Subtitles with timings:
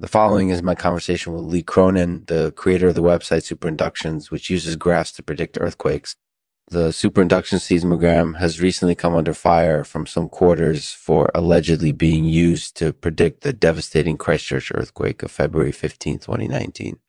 [0.00, 4.48] The following is my conversation with Lee Cronin, the creator of the website Superinductions, which
[4.48, 6.14] uses graphs to predict earthquakes.
[6.68, 12.76] The superinduction seismogram has recently come under fire from some quarters for allegedly being used
[12.76, 17.00] to predict the devastating Christchurch earthquake of February 15, 2019.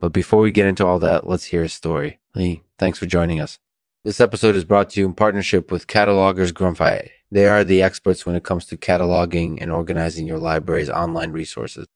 [0.00, 2.18] But before we get into all that, let's hear a story.
[2.34, 3.60] Lee, thanks for joining us.
[4.02, 7.12] This episode is brought to you in partnership with Catalogers Grumpy.
[7.30, 11.86] They are the experts when it comes to cataloging and organizing your library's online resources.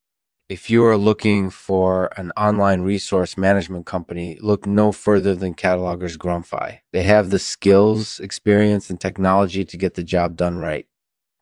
[0.48, 6.16] If you are looking for an online resource management company, look no further than Catalogers
[6.16, 6.80] Grumpy.
[6.90, 10.86] They have the skills, experience, and technology to get the job done right.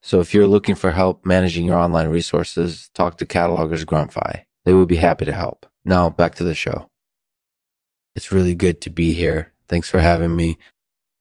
[0.02, 4.44] So if you're looking for help managing your online resources, talk to Catalogers Grumpy.
[4.64, 5.66] They would be happy to help.
[5.84, 6.90] Now back to the show.
[8.16, 9.52] It's really good to be here.
[9.68, 10.58] Thanks for having me.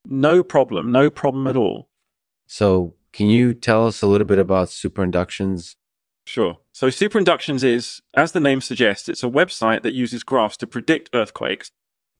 [0.07, 0.91] No problem.
[0.91, 1.87] No problem at all.
[2.47, 5.75] So can you tell us a little bit about superinductions?
[6.25, 6.57] Sure.
[6.71, 11.09] So Superinductions is, as the name suggests, it's a website that uses graphs to predict
[11.13, 11.71] earthquakes.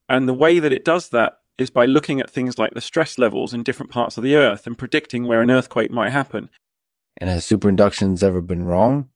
[0.07, 3.17] And the way that it does that is by looking at things like the stress
[3.17, 6.49] levels in different parts of the earth and predicting where an earthquake might happen.
[7.17, 9.09] And has superinductions ever been wrong?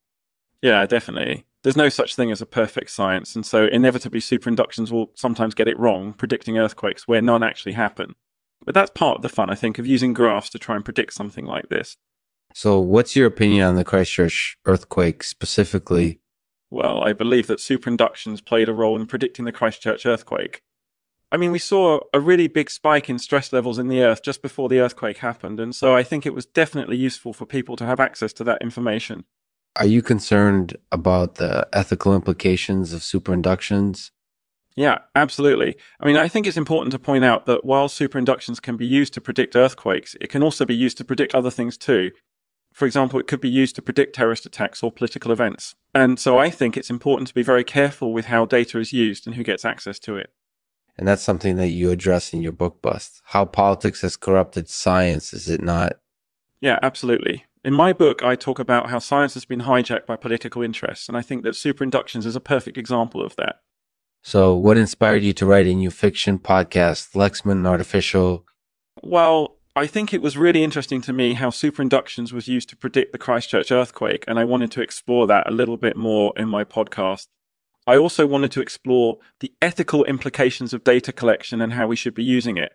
[0.62, 1.46] Yeah, definitely.
[1.64, 3.36] There's no such thing as a perfect science.
[3.36, 8.16] And so inevitably superinductions will sometimes get it wrong, predicting earthquakes where none actually happen.
[8.66, 11.14] But that's part of the fun, I think, of using graphs to try and predict
[11.14, 11.98] something like this.
[12.54, 16.20] So, what's your opinion on the Christchurch earthquake specifically?
[16.72, 20.62] Well, I believe that superinductions played a role in predicting the Christchurch earthquake.
[21.32, 24.42] I mean, we saw a really big spike in stress levels in the earth just
[24.42, 27.86] before the earthquake happened, and so I think it was definitely useful for people to
[27.86, 29.26] have access to that information.
[29.76, 34.10] Are you concerned about the ethical implications of superinductions?
[34.76, 35.76] Yeah, absolutely.
[36.00, 39.14] I mean, I think it's important to point out that while superinductions can be used
[39.14, 42.12] to predict earthquakes, it can also be used to predict other things too.
[42.80, 45.76] For example, it could be used to predict terrorist attacks or political events.
[45.94, 49.28] And so I think it's important to be very careful with how data is used
[49.28, 50.32] and who gets access to it.
[50.98, 53.22] And that's something that you address in your book, Bust.
[53.26, 56.00] How politics has corrupted science, is it not?
[56.62, 57.44] Yeah, absolutely.
[57.66, 61.18] In my book, I talk about how science has been hijacked by political interests, and
[61.18, 63.58] I think that superinductions is a perfect example of that.
[64.22, 68.46] So, what inspired you to write a new fiction podcast, Lexman Artificial?
[69.04, 73.14] Well, I think it was really interesting to me how superinductions was used to predict
[73.14, 76.66] the Christchurch earthquake, and I wanted to explore that a little bit more in my
[76.66, 77.28] podcast.
[77.88, 82.14] I also wanted to explore the ethical implications of data collection and how we should
[82.14, 82.74] be using it.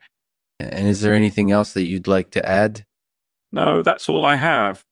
[0.59, 2.87] And is there anything else that you'd like to add?
[3.53, 4.83] No, that's all I have.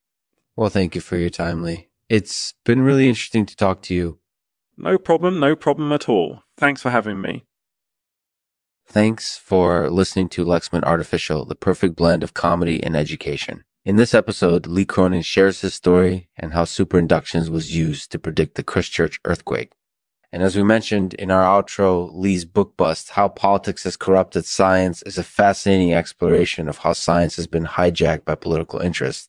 [0.55, 1.89] Well, thank you for your time, Lee.
[2.11, 4.19] It's been really interesting to talk to you.
[4.77, 6.43] No problem, no problem at all.
[6.59, 7.47] Thanks for having me.
[8.87, 13.65] Thanks for listening to Lexman Artificial, the perfect blend of comedy and education.
[13.85, 18.55] In this episode, Lee Cronin shares his story and how superinductions was used to predict
[18.55, 19.73] the Christchurch earthquake.
[20.31, 25.03] And as we mentioned in our outro, Lee's book bust, How Politics Has Corrupted Science,
[25.03, 29.29] is a fascinating exploration of how science has been hijacked by political interests.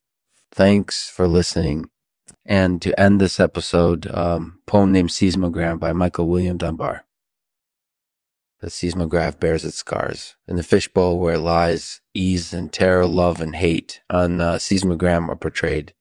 [0.51, 1.89] Thanks for listening.
[2.45, 7.05] And to end this episode, um, poem named Seismogram by Michael William Dunbar.
[8.63, 10.37] The seismograph bears its scars.
[10.47, 15.27] In the fishbowl where it lies, ease and terror, love and hate on the seismogram
[15.27, 15.93] are portrayed.